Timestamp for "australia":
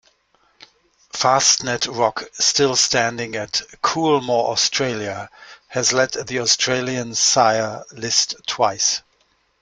4.49-5.29